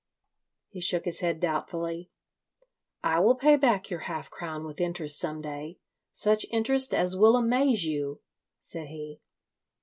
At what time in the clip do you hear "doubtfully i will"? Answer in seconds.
1.39-3.35